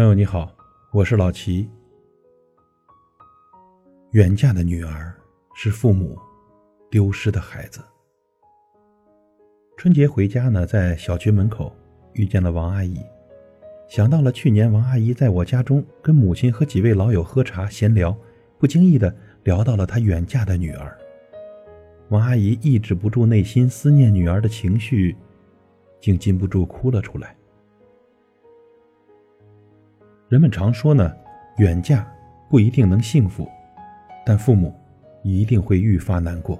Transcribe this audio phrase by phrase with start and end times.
[0.00, 0.50] 朋友你好，
[0.92, 1.68] 我是老齐。
[4.12, 5.14] 远嫁的女儿
[5.54, 6.18] 是父母
[6.90, 7.82] 丢失的孩子。
[9.76, 11.76] 春节回家呢，在小区门口
[12.14, 12.98] 遇见了王阿姨，
[13.90, 18.16] 想到了去年王阿姨在我家中跟母亲和几位老友喝茶闲聊，
[18.58, 20.96] 不经意的聊到了她远嫁的女儿。
[22.08, 25.14] 王阿姨抑制不住内心思念女儿的情绪，
[26.00, 27.36] 竟禁不住哭了出来。
[30.30, 31.12] 人们常说呢，
[31.56, 32.06] 远嫁
[32.48, 33.50] 不一定能幸福，
[34.24, 34.72] 但父母
[35.24, 36.56] 一定会愈发难过。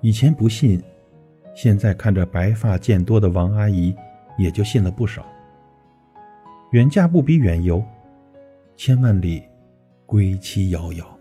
[0.00, 0.80] 以前不信，
[1.56, 3.92] 现在看着白发渐多的王阿姨，
[4.38, 5.26] 也就信了不少。
[6.70, 7.82] 远嫁不比远游，
[8.76, 9.42] 千万里
[10.06, 11.18] 归期遥遥。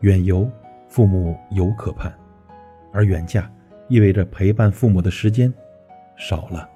[0.00, 0.50] 远游，
[0.88, 2.10] 父母有可盼；
[2.94, 3.46] 而远嫁，
[3.88, 5.52] 意味着陪伴父母的时间
[6.16, 6.66] 少了，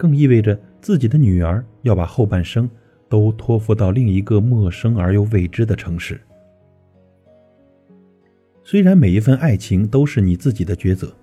[0.00, 0.58] 更意味着。
[0.80, 2.66] 自己的女儿要把后半生
[3.06, 6.18] 都托付到另一个陌生而又未知的城市。
[8.64, 11.14] 虽然每一份爱情都是你自己的抉择，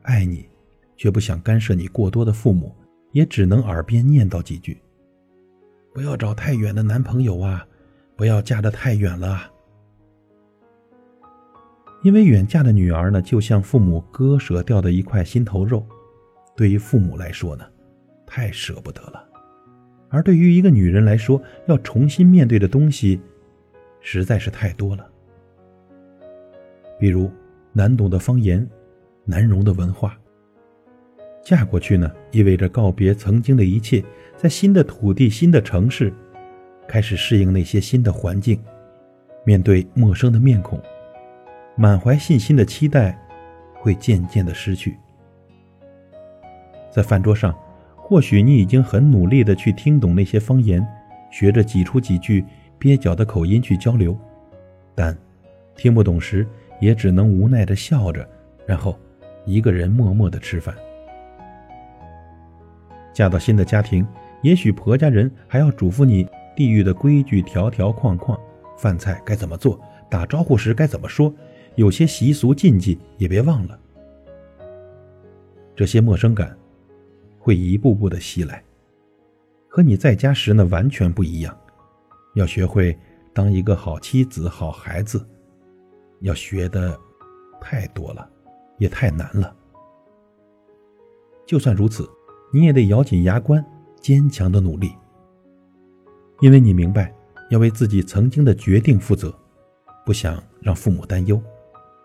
[0.00, 0.48] 爱你，
[0.96, 2.74] 却不想干涉你过多的父母，
[3.12, 4.80] 也只能耳边念叨几句
[5.92, 7.66] ：“不要找太远的男朋友啊，
[8.16, 9.52] 不要嫁得太远了。”
[12.02, 15.84] 因为远嫁的女儿呢，就像父母割舍掉的一块心头肉，
[16.56, 17.66] 对于父母来说呢。
[18.26, 19.24] 太舍不得了，
[20.08, 23.20] 而对于一个女人来说，要重新面对的东西
[24.00, 25.08] 实在是太多了。
[26.98, 27.30] 比如
[27.72, 28.68] 难懂的方言，
[29.24, 30.18] 难容的文化。
[31.42, 34.04] 嫁过去呢，意味着告别曾经的一切，
[34.36, 36.12] 在新的土地、新的城市，
[36.88, 38.60] 开始适应那些新的环境，
[39.44, 40.82] 面对陌生的面孔，
[41.76, 43.16] 满怀信心的期待
[43.74, 44.96] 会渐渐的失去。
[46.90, 47.56] 在饭桌上。
[48.08, 50.86] 或许你已经很努力的去听懂那些方言，
[51.28, 52.44] 学着挤出几句
[52.78, 54.16] 蹩脚的口音去交流，
[54.94, 55.18] 但
[55.74, 56.46] 听不懂时
[56.80, 58.24] 也只能无奈的笑着，
[58.64, 58.96] 然后
[59.44, 60.72] 一个人默默的吃饭。
[63.12, 64.06] 嫁到新的家庭，
[64.40, 66.24] 也许婆家人还要嘱咐你
[66.54, 68.38] 地域的规矩条条框框，
[68.78, 71.34] 饭菜该怎么做，打招呼时该怎么说，
[71.74, 73.76] 有些习俗禁忌也别忘了。
[75.74, 76.56] 这些陌生感。
[77.46, 78.60] 会一步步的袭来，
[79.68, 81.56] 和你在家时呢完全不一样。
[82.34, 82.98] 要学会
[83.32, 85.24] 当一个好妻子、好孩子，
[86.22, 86.98] 要学的
[87.60, 88.28] 太多了，
[88.78, 89.54] 也太难了。
[91.46, 92.10] 就算如此，
[92.52, 93.64] 你也得咬紧牙关，
[94.00, 94.90] 坚强的努力，
[96.40, 97.14] 因为你明白
[97.50, 99.32] 要为自己曾经的决定负责，
[100.04, 101.40] 不想让父母担忧，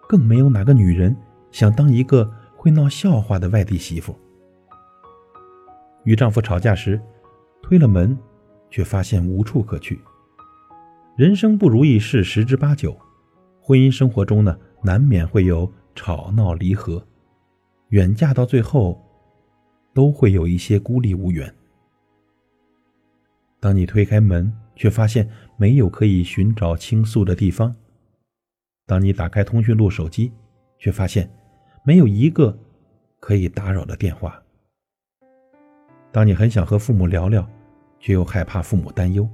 [0.07, 1.17] 更没有哪个女人
[1.49, 4.15] 想当一个会闹笑话的外地媳妇。
[6.03, 6.99] 与丈夫吵架时，
[7.61, 8.17] 推了门，
[8.69, 9.99] 却发现无处可去。
[11.15, 12.97] 人生不如意事十之八九，
[13.61, 17.05] 婚姻生活中呢，难免会有吵闹离合，
[17.89, 18.99] 远嫁到最后，
[19.93, 21.53] 都会有一些孤立无援。
[23.59, 27.71] 当你推开门，却发现没有可以寻找倾诉的地方；
[28.87, 30.31] 当你打开通讯录手机，
[30.79, 31.29] 却发现
[31.85, 32.57] 没有一个
[33.19, 34.40] 可以打扰的电话。
[36.11, 37.47] 当你很想和父母聊聊，
[37.99, 39.27] 却又害怕父母担忧，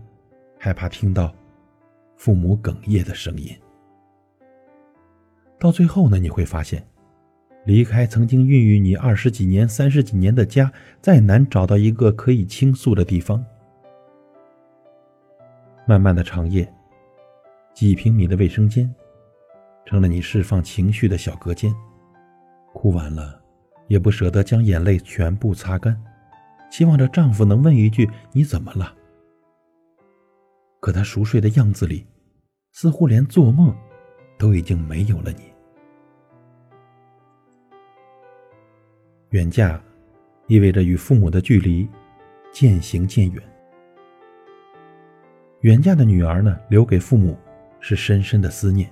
[0.60, 1.34] 害怕听到
[2.16, 3.50] 父母哽咽的声音。
[5.60, 6.86] 到最后呢，你会发现，
[7.66, 10.72] 离开曾经孕育你二十几年、三十几年的家，
[11.02, 13.44] 再难找到一个可以倾诉的地方。
[15.88, 16.72] 漫漫的长夜，
[17.74, 18.94] 几平米的卫生间，
[19.84, 21.74] 成了你释放情绪的小隔间。
[22.74, 23.42] 哭完了，
[23.88, 26.00] 也不舍得将眼泪全部擦干。
[26.70, 28.96] 希望着丈夫能问一句：“你怎么了？”
[30.80, 32.06] 可她熟睡的样子里，
[32.72, 33.76] 似乎连做梦
[34.38, 35.44] 都已经没有了你。
[39.30, 39.82] 远嫁
[40.48, 41.88] 意味着与父母的距离
[42.52, 43.44] 渐行渐远。
[45.62, 47.38] 远嫁的女儿呢，留给父母
[47.80, 48.90] 是深深的思念。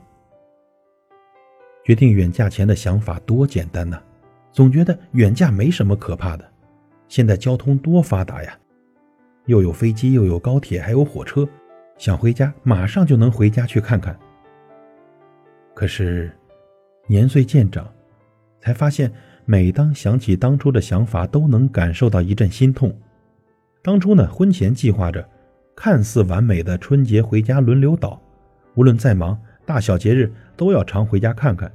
[1.84, 4.02] 决定远嫁前的想法多简单呐，
[4.52, 6.52] 总觉得远嫁没什么可怕的。
[7.16, 8.60] 现在交通多发达呀，
[9.46, 11.48] 又有飞机，又有高铁，还有火车，
[11.98, 14.20] 想回家马上就能回家去看看。
[15.74, 16.30] 可是，
[17.08, 17.90] 年岁渐长，
[18.60, 19.10] 才发现，
[19.46, 22.94] 每当想起当初的想法，都能感受到一阵心痛。
[23.82, 25.26] 当初呢，婚前计划着，
[25.74, 28.22] 看似完美的春节回家轮流倒，
[28.74, 31.72] 无论再忙，大小节日都要常回家看看。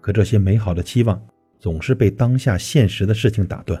[0.00, 1.22] 可这些美好的期望，
[1.58, 3.78] 总是被当下现实的事情打断。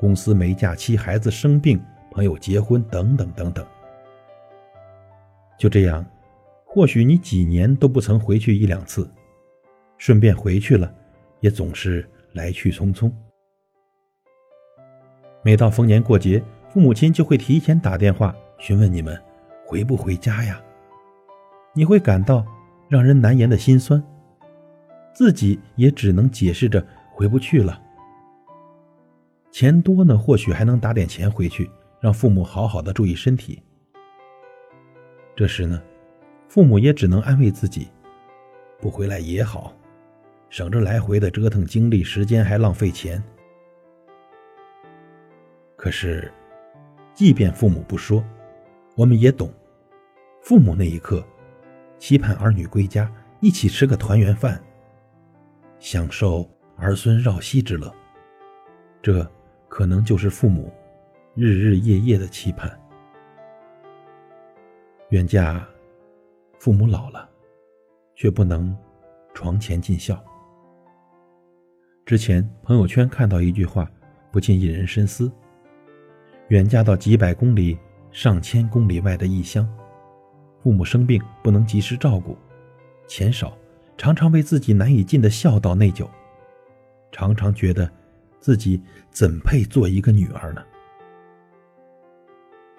[0.00, 1.78] 公司没假期，孩子生病，
[2.10, 3.62] 朋友结婚等等等等。
[5.58, 6.02] 就这样，
[6.64, 9.06] 或许你几年都不曾回去一两次，
[9.98, 10.90] 顺便回去了，
[11.40, 13.12] 也总是来去匆匆。
[15.42, 19.22] 每到逢年过节，父母亲就会提前打电话询问你们
[19.66, 20.58] 回不回家呀。
[21.74, 22.42] 你会感到
[22.88, 24.02] 让人难言的心酸，
[25.12, 26.82] 自己也只能解释着
[27.12, 27.78] 回不去了。
[29.50, 31.70] 钱多呢，或许还能打点钱回去，
[32.00, 33.62] 让父母好好的注意身体。
[35.34, 35.82] 这时呢，
[36.48, 37.88] 父母也只能安慰自己，
[38.80, 39.74] 不回来也好，
[40.48, 43.22] 省着来回的折腾精力、时间，还浪费钱。
[45.76, 46.32] 可是，
[47.14, 48.24] 即便父母不说，
[48.94, 49.52] 我们也懂，
[50.42, 51.24] 父母那一刻，
[51.98, 53.10] 期盼儿女归家，
[53.40, 54.62] 一起吃个团圆饭，
[55.78, 57.92] 享受儿孙绕膝之乐。
[59.02, 59.28] 这
[59.70, 60.70] 可能就是父母
[61.34, 62.68] 日日夜夜的期盼。
[65.10, 65.64] 远嫁，
[66.58, 67.26] 父母老了，
[68.16, 68.76] 却不能
[69.32, 70.22] 床前尽孝。
[72.04, 73.88] 之前朋友圈看到一句话，
[74.32, 75.30] 不禁引人深思：
[76.48, 77.78] 远嫁到几百公里、
[78.10, 79.66] 上千公里外的异乡，
[80.62, 82.36] 父母生病不能及时照顾，
[83.06, 83.56] 钱少，
[83.96, 86.08] 常常为自己难以尽的孝道内疚，
[87.12, 87.88] 常常觉得
[88.40, 90.62] 自己怎配做一个女儿呢？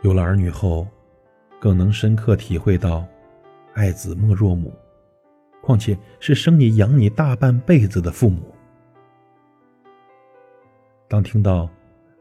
[0.01, 0.87] 有了儿女后。
[1.59, 3.05] 更能深刻体会到，
[3.75, 4.73] 爱子莫若母，
[5.61, 8.51] 况且是生你养你大半辈子的父母。
[11.07, 11.69] 当听到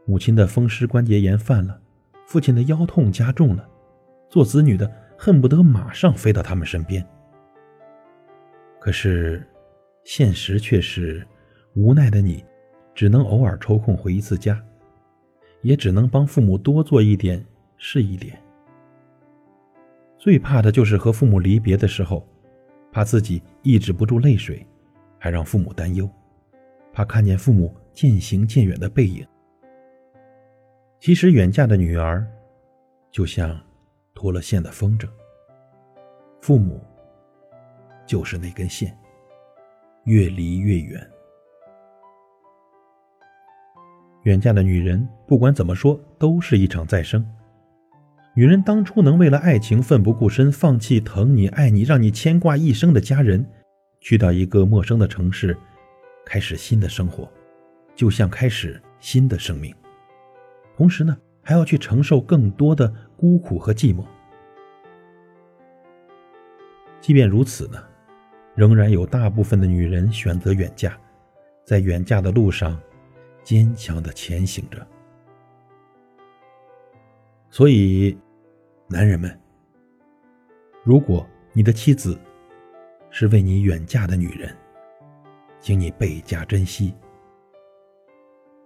[0.05, 1.81] 母亲的风湿关节炎犯了，
[2.27, 3.67] 父亲的腰痛加重了，
[4.29, 4.87] 做子女的
[5.17, 7.03] 恨不得马上飞到他们身边。
[8.79, 9.43] 可是，
[10.03, 11.27] 现实却是
[11.73, 12.45] 无奈的你，
[12.93, 14.61] 只能偶尔抽空回一次家，
[15.61, 17.43] 也只能帮父母多做一点
[17.77, 18.39] 是一点。
[20.17, 22.27] 最怕的就是和父母离别的时候，
[22.91, 24.65] 怕自己抑制不住泪水，
[25.17, 26.07] 还让父母担忧，
[26.93, 29.25] 怕看见父母渐行渐远的背影。
[30.99, 32.23] 其实远嫁的女儿，
[33.09, 33.59] 就像
[34.13, 35.07] 脱了线的风筝，
[36.39, 36.79] 父母
[38.05, 38.95] 就是那根线，
[40.03, 41.09] 越离越远。
[44.23, 47.25] 远嫁的女人，不管怎么说，都是一场再生。
[48.33, 53.45] 女人当初能为了爱情奋不顾身，放弃疼你、爱你、让你牵挂一生的家人，
[53.99, 55.57] 去到一个陌生的城市，
[56.25, 57.29] 开始新的生活，
[57.95, 59.73] 就像开始新的生命。
[60.77, 64.05] 同时呢，还要去承受更多的孤苦和寂寞。
[67.01, 67.83] 即便如此呢，
[68.55, 70.95] 仍然有大部分的女人选择远嫁，
[71.65, 72.79] 在远嫁的路上，
[73.43, 74.85] 坚强的前行着。
[77.49, 78.17] 所以，
[78.87, 79.37] 男人们，
[80.83, 82.17] 如果你的妻子
[83.09, 84.55] 是为你远嫁的女人，
[85.59, 86.93] 请你倍加珍惜。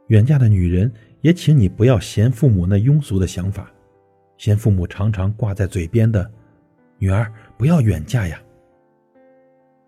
[0.08, 3.72] 远嫁的女人，也请你不要嫌父母那庸俗的想法，
[4.38, 6.32] 嫌父母常常挂在嘴边的
[7.00, 8.40] “女儿不要远嫁呀”。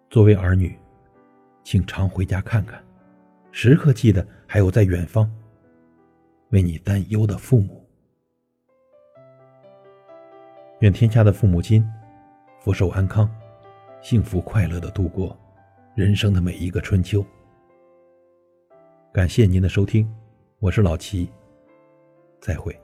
[0.09, 0.75] 作为儿女，
[1.63, 2.83] 请常回家看看，
[3.59, 5.27] 时刻记得还有在远方
[6.51, 7.83] 为你担忧的父母。
[10.81, 11.83] 愿天下的父母亲
[12.59, 13.27] 福寿安康，
[13.99, 15.35] 幸福快乐的度过
[15.95, 17.25] 人生的每一个春秋。
[19.11, 20.07] 感谢您的收听，
[20.59, 21.27] 我是老齐，
[22.39, 22.79] 再会。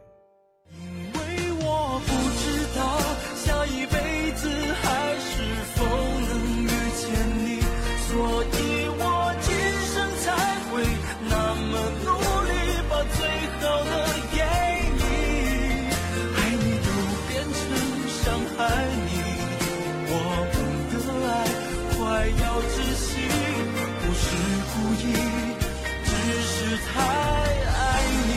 [26.77, 27.81] 太爱
[28.27, 28.31] 你。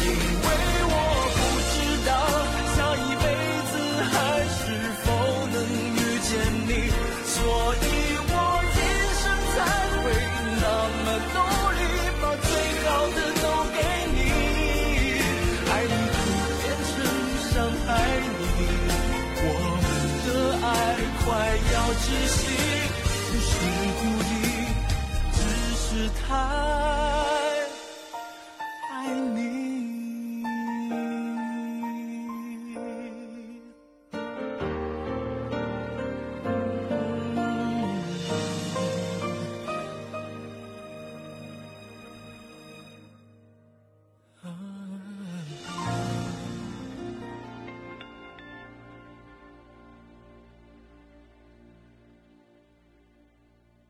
[0.00, 0.06] 因
[0.44, 0.46] 为
[0.90, 0.94] 我
[1.36, 1.40] 不
[1.72, 1.76] 知
[2.08, 2.10] 道
[2.74, 3.26] 下一辈
[3.70, 3.72] 子
[4.10, 4.12] 还
[4.56, 4.60] 是
[5.02, 5.06] 否
[5.52, 5.56] 能
[5.94, 6.30] 遇见
[6.68, 6.70] 你。
[7.26, 7.36] 所
[7.82, 7.86] 以
[8.30, 8.32] 我
[8.74, 8.76] 今
[9.20, 9.56] 生才
[10.02, 10.04] 会
[10.62, 10.66] 那
[11.04, 11.36] 么努
[11.78, 11.80] 力
[12.20, 12.50] 把最
[12.84, 12.86] 好
[13.16, 13.76] 的都给
[14.14, 14.18] 你
[15.70, 15.72] 爱。
[15.84, 16.16] 你都
[16.60, 16.94] 变成
[17.50, 17.54] 伤
[17.86, 17.88] 害
[18.38, 18.50] 你
[19.40, 19.46] 我
[19.82, 19.86] 们
[20.26, 20.28] 的
[20.66, 20.68] 爱
[21.24, 21.26] 快
[21.74, 22.38] 要窒息
[26.28, 26.97] 他，